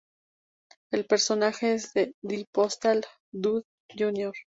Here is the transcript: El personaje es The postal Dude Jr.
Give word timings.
El 0.89 1.05
personaje 1.05 1.73
es 1.75 1.93
The 1.93 2.15
postal 2.53 3.03
Dude 3.31 3.67
Jr. 3.95 4.33